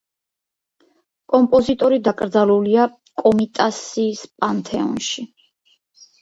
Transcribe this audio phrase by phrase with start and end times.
[1.33, 2.87] კომპოზიტორი დაკრძალულია
[3.25, 5.29] კომიტასის პანთეონში.